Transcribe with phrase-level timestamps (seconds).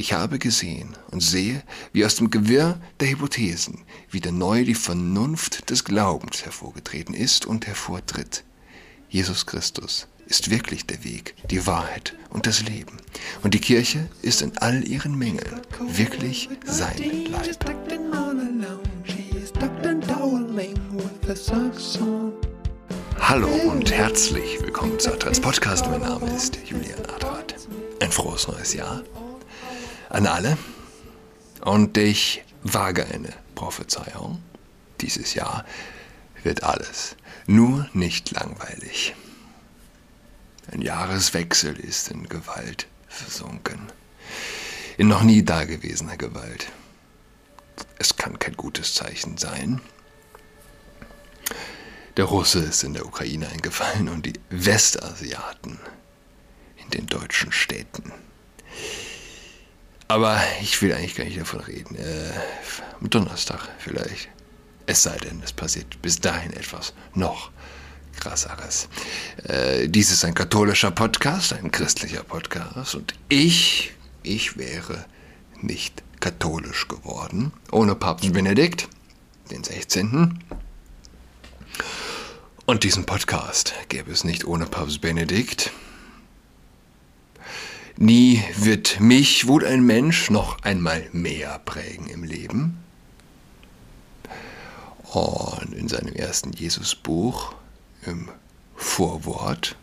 [0.00, 1.60] Ich habe gesehen und sehe,
[1.92, 3.80] wie aus dem Gewirr der Hypothesen
[4.12, 8.44] wieder neu die Vernunft des Glaubens hervorgetreten ist und hervortritt.
[9.08, 12.96] Jesus Christus ist wirklich der Weg, die Wahrheit und das Leben.
[13.42, 17.58] Und die Kirche ist in all ihren Mängeln wirklich sein Leib.
[23.18, 25.86] Hallo und herzlich willkommen zu Adrets Podcast.
[25.86, 27.56] Mein Name ist Julian Adrat.
[28.00, 29.02] Ein frohes neues Jahr
[30.08, 30.58] an alle.
[31.60, 34.42] Und ich wage eine Prophezeiung.
[35.00, 35.64] Dieses Jahr
[36.42, 37.16] wird alles
[37.46, 39.14] nur nicht langweilig.
[40.70, 43.90] Ein Jahreswechsel ist in Gewalt versunken.
[44.98, 46.70] In noch nie dagewesener Gewalt.
[47.98, 49.80] Es kann kein gutes Zeichen sein.
[52.16, 55.78] Der Russe ist in der Ukraine eingefallen und die Westasiaten
[56.76, 58.12] in den deutschen Städten.
[60.08, 61.94] Aber ich will eigentlich gar nicht davon reden.
[61.96, 62.32] Äh,
[62.98, 64.28] am Donnerstag vielleicht.
[64.86, 67.50] Es sei denn, es passiert bis dahin etwas noch
[68.18, 68.88] krasseres.
[69.44, 75.04] Äh, dies ist ein katholischer Podcast, ein christlicher Podcast und ich, ich wäre
[75.60, 78.88] nicht katholisch geworden ohne Papst Benedikt,
[79.50, 80.42] den 16.
[82.64, 85.70] Und diesen Podcast gäbe es nicht ohne Papst Benedikt.
[88.00, 92.78] Nie wird mich wohl ein Mensch noch einmal mehr prägen im Leben.
[95.10, 97.56] Und in seinem ersten Jesusbuch
[98.06, 98.28] im
[98.76, 99.74] Vorwort,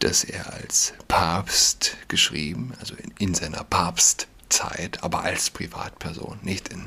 [0.00, 6.84] das er als Papst geschrieben, also in, in seiner Papstzeit, aber als Privatperson, nicht in,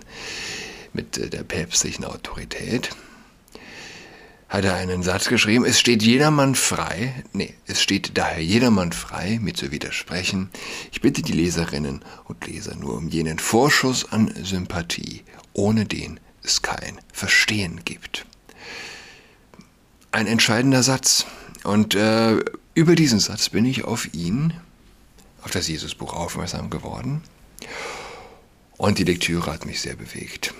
[0.94, 2.92] mit der päpstlichen Autorität,
[4.52, 9.40] hat er einen Satz geschrieben, es steht jedermann frei, nee, es steht daher jedermann frei,
[9.42, 10.52] mir zu widersprechen.
[10.92, 16.62] Ich bitte die Leserinnen und Leser nur um jenen Vorschuss an Sympathie, ohne den es
[16.62, 18.28] kein Verstehen gibt
[20.12, 21.26] ein entscheidender Satz.
[21.64, 22.40] Und äh,
[22.74, 24.54] über diesen Satz bin ich auf ihn,
[25.44, 27.22] auf das Jesusbuch aufmerksam geworden.
[28.78, 30.54] Und die Lektüre hat mich sehr bewegt.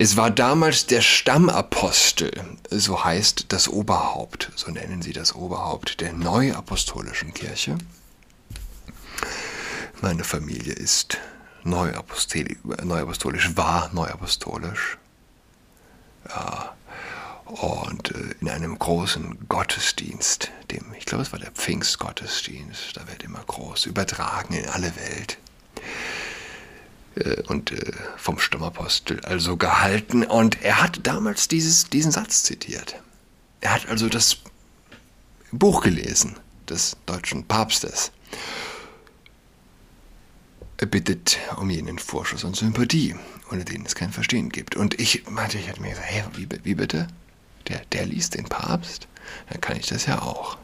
[0.00, 2.30] Es war damals der Stammapostel,
[2.70, 7.76] so heißt das Oberhaupt, so nennen sie das Oberhaupt der Neuapostolischen Kirche.
[10.00, 11.18] Meine Familie ist
[11.64, 14.98] neuapostolisch, war neuapostolisch.
[16.28, 16.76] Ja,
[17.46, 23.24] und äh, in einem großen Gottesdienst, dem, ich glaube, es war der Pfingstgottesdienst, da wird
[23.24, 25.38] immer groß übertragen in alle Welt.
[27.18, 30.24] Äh, und äh, vom Stammapostel also gehalten.
[30.24, 32.96] Und er hat damals dieses, diesen Satz zitiert.
[33.60, 34.38] Er hat also das
[35.50, 36.36] Buch gelesen
[36.68, 38.12] des deutschen Papstes.
[40.76, 43.16] Er bittet um jenen Vorschuss und Sympathie,
[43.50, 44.76] ohne den es kein Verstehen gibt.
[44.76, 47.08] Und ich meinte, ich hätte mir gesagt, hey, wie, wie bitte?
[47.68, 49.06] der, der liest den Papst,
[49.50, 50.58] dann kann ich das ja auch.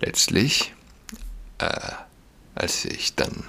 [0.00, 0.74] Letztlich,
[1.58, 1.92] äh,
[2.54, 3.44] als ich dann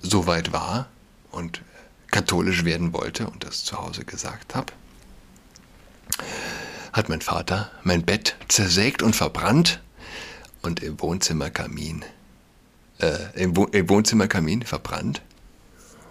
[0.00, 0.88] so weit war
[1.30, 1.62] und
[2.10, 4.72] katholisch werden wollte und das zu Hause gesagt habe,
[6.92, 9.80] hat mein Vater mein Bett zersägt und verbrannt
[10.62, 12.04] und im Wohnzimmerkamin,
[12.98, 15.22] äh, im, Wo im Wohnzimmerkamin verbrannt.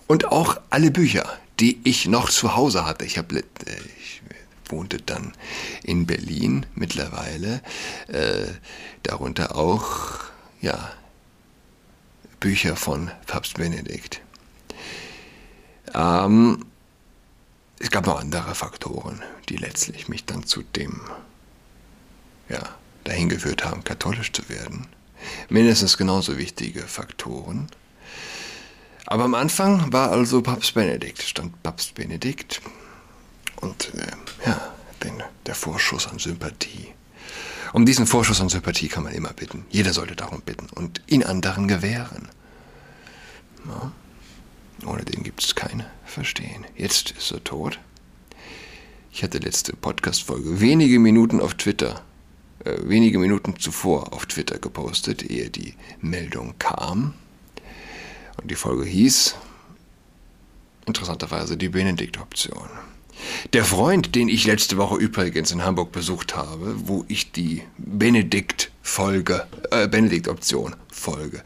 [0.07, 1.25] Und auch alle Bücher,
[1.59, 3.05] die ich noch zu Hause hatte.
[3.05, 3.43] Ich habe,
[3.97, 4.21] ich
[4.67, 5.33] wohnte dann
[5.83, 7.61] in Berlin mittlerweile,
[8.07, 8.47] äh,
[9.03, 10.19] darunter auch
[10.61, 10.91] ja,
[12.43, 14.19] Bücher von Papst Benedikt.
[15.93, 16.65] Ähm,
[17.79, 20.99] es gab noch andere Faktoren, die letztlich mich dann zu dem
[22.49, 22.59] ja,
[23.05, 24.87] dahin geführt haben, katholisch zu werden.
[25.47, 27.67] Mindestens genauso wichtige Faktoren.
[29.05, 32.61] Aber am Anfang war also Papst Benedikt, stand Papst Benedikt
[33.61, 34.11] und äh,
[34.45, 36.93] ja, den, der Vorschuss an Sympathie.
[37.73, 39.65] Um diesen Vorschuss an Sympathie kann man immer bitten.
[39.71, 42.29] Jeder sollte darum bitten und ihn anderen gewähren.
[43.65, 43.91] Ja.
[44.85, 46.65] Ohne den gibt es kein Verstehen.
[46.75, 47.79] Jetzt ist er tot.
[49.11, 52.03] Ich hatte letzte Podcast-Folge wenige Minuten auf Twitter,
[52.63, 57.15] äh, wenige Minuten zuvor auf Twitter gepostet, ehe die Meldung kam.
[58.39, 59.35] Und die Folge hieß
[60.85, 62.69] interessanterweise die Benedikt-Option.
[63.51, 69.45] Der Freund, den ich letzte Woche übrigens in Hamburg besucht habe, wo ich die Benedikt-Folge,
[69.69, 71.43] äh, Benedikt-Option-Folge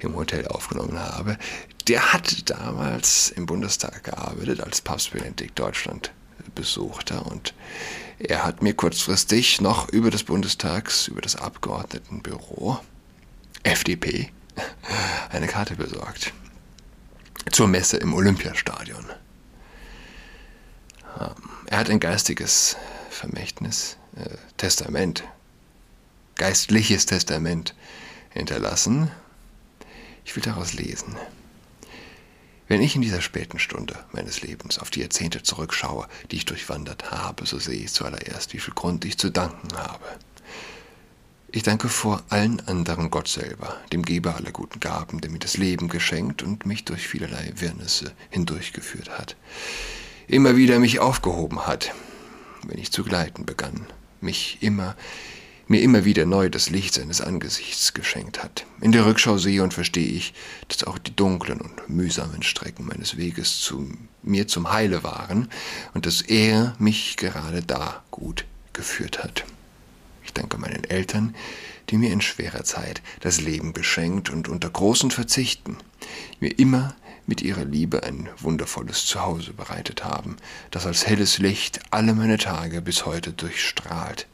[0.00, 1.38] im Hotel aufgenommen habe,
[1.86, 6.10] der hat damals im Bundestag gearbeitet, als Papst Benedikt Deutschland
[6.56, 7.54] besuchte und
[8.18, 12.80] er hat mir kurzfristig noch über das Bundestags, über das Abgeordnetenbüro,
[13.62, 14.30] FDP,
[15.30, 16.32] eine Karte besorgt.
[17.52, 19.04] Zur Messe im Olympiastadion.
[21.18, 21.34] Ähm,
[21.66, 22.76] er hat ein geistiges
[23.10, 25.24] Vermächtnis, äh, Testament,
[26.36, 27.74] geistliches Testament
[28.30, 29.10] hinterlassen.
[30.24, 31.16] Ich will daraus lesen.
[32.68, 37.12] Wenn ich in dieser späten Stunde meines Lebens auf die Jahrzehnte zurückschaue, die ich durchwandert
[37.12, 40.04] habe, so sehe ich zuallererst, wie viel Grund ich zu danken habe.
[41.52, 45.56] Ich danke vor allen anderen Gott selber, dem Geber aller guten Gaben, der mir das
[45.56, 49.36] Leben geschenkt und mich durch vielerlei Wirrnisse hindurchgeführt hat.
[50.28, 51.92] Immer wieder mich aufgehoben hat,
[52.66, 53.86] wenn ich zu gleiten begann,
[54.20, 54.96] mich immer
[55.68, 58.66] mir immer wieder neu das Licht seines Angesichts geschenkt hat.
[58.80, 60.32] In der Rückschau sehe und verstehe ich,
[60.68, 63.90] dass auch die dunklen und mühsamen Strecken meines Weges zu
[64.22, 65.48] mir zum Heile waren
[65.94, 69.44] und dass er mich gerade da gut geführt hat.
[70.24, 71.34] Ich danke meinen Eltern,
[71.90, 75.76] die mir in schwerer Zeit das Leben geschenkt und unter großen Verzichten
[76.40, 76.94] mir immer
[77.26, 80.36] mit ihrer Liebe ein wundervolles Zuhause bereitet haben,
[80.70, 84.26] das als helles Licht alle meine Tage bis heute durchstrahlt.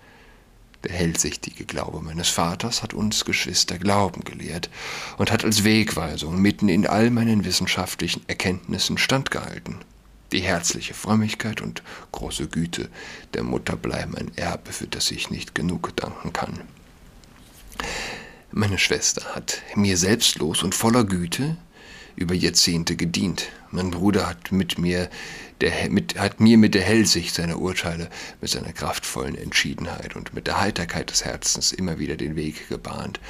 [0.84, 4.68] Der hellsichtige Glaube meines Vaters hat uns Geschwister Glauben gelehrt
[5.16, 9.76] und hat als Wegweisung mitten in all meinen wissenschaftlichen Erkenntnissen standgehalten.
[10.32, 12.88] Die herzliche Frömmigkeit und große Güte
[13.34, 16.62] der Mutter bleiben ein Erbe, für das ich nicht genug danken kann.
[18.50, 21.56] Meine Schwester hat mir selbstlos und voller Güte
[22.16, 23.48] über Jahrzehnte gedient.
[23.70, 25.08] Mein Bruder hat mit mir,
[25.60, 28.08] der, mit, hat mir mit der Hellsicht seiner Urteile,
[28.40, 33.20] mit seiner kraftvollen Entschiedenheit und mit der Heiterkeit des Herzens immer wieder den Weg gebahnt.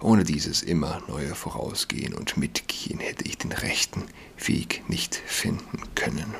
[0.00, 4.04] Ohne dieses immer neue Vorausgehen und Mitgehen hätte ich den rechten
[4.38, 6.34] Weg nicht finden können.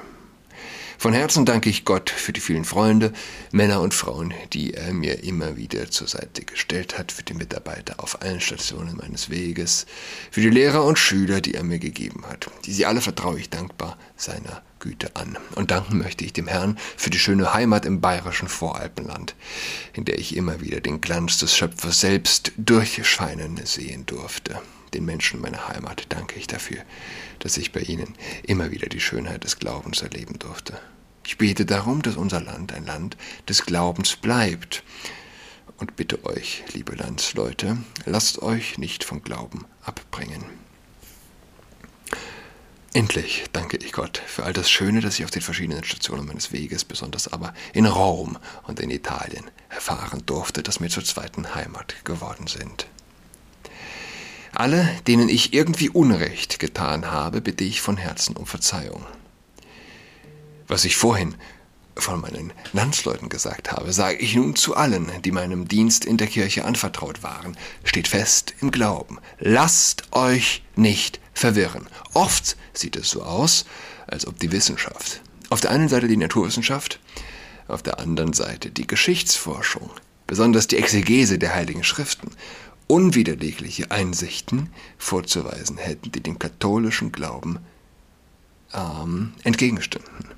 [1.00, 3.12] Von Herzen danke ich Gott für die vielen Freunde,
[3.52, 8.02] Männer und Frauen, die er mir immer wieder zur Seite gestellt hat, für die Mitarbeiter
[8.02, 9.86] auf allen Stationen meines Weges,
[10.32, 12.50] für die Lehrer und Schüler, die er mir gegeben hat.
[12.66, 15.38] Diese alle vertraue ich dankbar seiner Güte an.
[15.54, 19.36] Und danken möchte ich dem Herrn für die schöne Heimat im bayerischen Voralpenland,
[19.92, 24.60] in der ich immer wieder den Glanz des Schöpfers selbst durchscheinen sehen durfte.
[24.94, 26.78] Den Menschen meiner Heimat danke ich dafür,
[27.38, 30.80] dass ich bei ihnen immer wieder die Schönheit des Glaubens erleben durfte.
[31.28, 33.18] Ich bete darum, dass unser Land ein Land
[33.50, 34.82] des Glaubens bleibt.
[35.76, 37.76] Und bitte euch, liebe Landsleute,
[38.06, 40.42] lasst euch nicht vom Glauben abbringen.
[42.94, 46.50] Endlich danke ich Gott für all das Schöne, das ich auf den verschiedenen Stationen meines
[46.50, 52.06] Weges, besonders aber in Rom und in Italien, erfahren durfte, das mir zur zweiten Heimat
[52.06, 52.86] geworden sind.
[54.54, 59.04] Alle, denen ich irgendwie Unrecht getan habe, bitte ich von Herzen um Verzeihung.
[60.68, 61.34] Was ich vorhin
[61.96, 66.28] von meinen Landsleuten gesagt habe, sage ich nun zu allen, die meinem Dienst in der
[66.28, 67.56] Kirche anvertraut waren.
[67.84, 69.18] Steht fest im Glauben.
[69.38, 71.88] Lasst euch nicht verwirren.
[72.14, 73.64] Oft sieht es so aus,
[74.06, 77.00] als ob die Wissenschaft, auf der einen Seite die Naturwissenschaft,
[77.66, 79.90] auf der anderen Seite die Geschichtsforschung,
[80.26, 82.30] besonders die Exegese der Heiligen Schriften
[82.86, 87.58] unwiderlegliche Einsichten vorzuweisen hätten, die dem katholischen Glauben
[88.72, 90.37] ähm, entgegenstünden.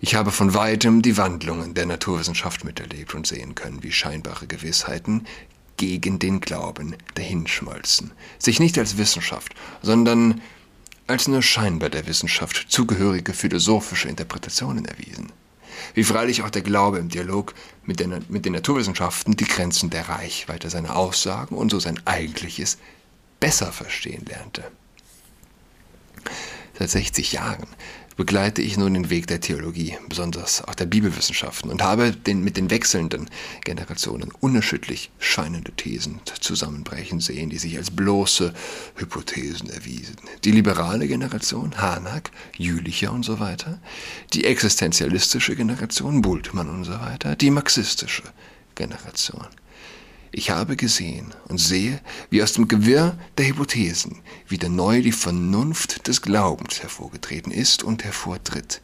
[0.00, 5.26] Ich habe von weitem die Wandlungen der Naturwissenschaft miterlebt und sehen können, wie scheinbare Gewissheiten
[5.76, 10.40] gegen den Glauben dahinschmolzen, sich nicht als Wissenschaft, sondern
[11.06, 15.32] als nur scheinbar der Wissenschaft zugehörige philosophische Interpretationen erwiesen
[15.94, 17.54] wie freilich auch der Glaube im Dialog
[17.84, 22.78] mit den, mit den Naturwissenschaften die Grenzen der Reichweite seiner Aussagen und so sein eigentliches
[23.40, 24.64] besser verstehen lernte.
[26.78, 27.66] Seit 60 Jahren
[28.16, 32.56] begleite ich nun den Weg der Theologie, besonders auch der Bibelwissenschaften, und habe den, mit
[32.56, 33.28] den wechselnden
[33.64, 38.54] Generationen unerschütterlich scheinende Thesen zusammenbrechen sehen, die sich als bloße
[38.96, 40.16] Hypothesen erwiesen.
[40.44, 43.78] Die liberale Generation, Hanak, Jülicher und so weiter,
[44.32, 48.22] die existenzialistische Generation, Bultmann und so weiter, die marxistische
[48.74, 49.46] Generation.
[50.32, 56.06] Ich habe gesehen und sehe, wie aus dem Gewirr der Hypothesen wieder neu die Vernunft
[56.08, 58.82] des Glaubens hervorgetreten ist und hervortritt.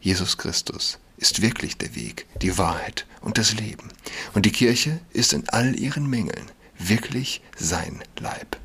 [0.00, 3.88] Jesus Christus ist wirklich der Weg, die Wahrheit und das Leben.
[4.34, 8.56] Und die Kirche ist in all ihren Mängeln wirklich sein Leib.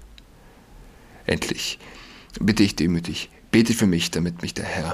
[1.25, 1.79] Endlich
[2.39, 4.93] bitte ich demütig, bete für mich, damit mich der Herr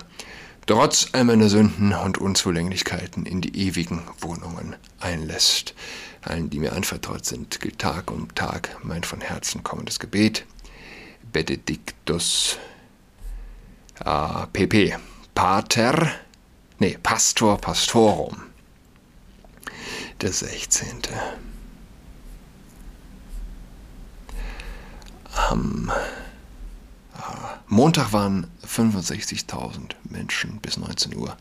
[0.65, 5.73] trotz all meiner Sünden und Unzulänglichkeiten in die ewigen Wohnungen einlässt.
[6.21, 10.45] Allen, die mir anvertraut sind, gilt Tag um Tag mein von Herzen kommendes Gebet.
[11.31, 12.57] Benedictus
[14.03, 14.97] äh, pp.
[15.33, 16.11] Pater,
[16.79, 18.37] nee, Pastor Pastorum.
[20.19, 21.01] Der 16.
[25.33, 25.91] Am
[27.67, 31.37] Montag waren 65.000 Menschen bis 19 Uhr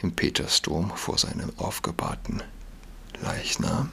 [0.00, 2.42] im Petersdom vor seinem aufgebahrten
[3.24, 3.90] Leichnam.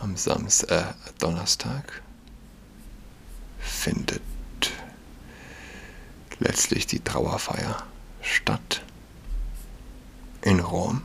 [0.00, 2.02] Am Samstag, äh, Donnerstag
[3.58, 4.22] findet
[6.38, 7.84] letztlich die Trauerfeier
[8.22, 8.82] statt
[10.40, 11.02] in Rom.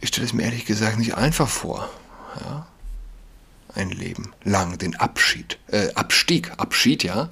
[0.00, 1.88] Ich stelle es mir ehrlich gesagt nicht einfach vor.
[2.40, 2.66] Ja?
[3.74, 7.30] Ein Leben lang den Abschied, äh, Abstieg, Abschied, ja,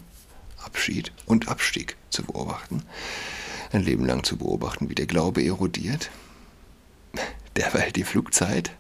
[0.77, 2.83] Abschied und Abstieg zu beobachten.
[3.73, 6.11] Ein Leben lang zu beobachten, wie der Glaube erodiert.
[7.57, 8.73] Derweil die Flugzeit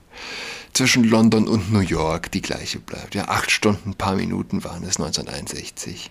[0.75, 3.15] zwischen London und New York die gleiche bleibt.
[3.15, 6.11] Ja, acht Stunden, ein paar Minuten waren es 1961.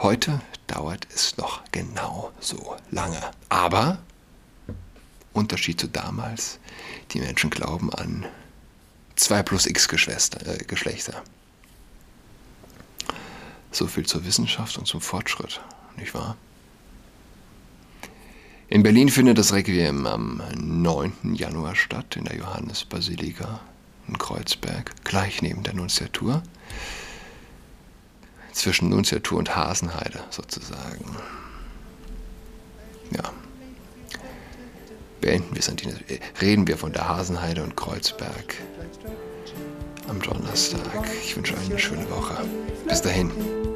[0.00, 3.20] Heute dauert es noch genau so lange.
[3.48, 4.00] Aber,
[5.32, 6.58] Unterschied zu damals,
[7.12, 8.26] die Menschen glauben an
[9.14, 11.22] 2 plus x äh, Geschlechter.
[13.76, 15.60] So viel zur Wissenschaft und zum Fortschritt,
[15.98, 16.38] nicht wahr?
[18.68, 21.34] In Berlin findet das Requiem am 9.
[21.34, 23.60] Januar statt, in der Johannesbasilika
[24.08, 26.42] in Kreuzberg, gleich neben der Nunziatur
[28.52, 31.14] zwischen Nunziatur und Hasenheide sozusagen.
[33.10, 33.30] Ja.
[35.20, 35.92] Beenden wir es an die,
[36.40, 38.54] reden wir von der Hasenheide und Kreuzberg
[40.08, 41.06] am Donnerstag.
[41.22, 42.42] Ich wünsche euch eine schöne Woche.
[42.88, 43.30] Bis dahin.